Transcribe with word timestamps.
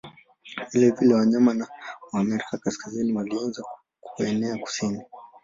Vilevile 0.71 1.13
wanyama 1.13 1.67
wa 2.11 2.19
Amerika 2.21 2.57
Kaskazini 2.57 3.13
walianza 3.17 3.63
kuenea 3.99 4.57
kusini. 4.57 5.01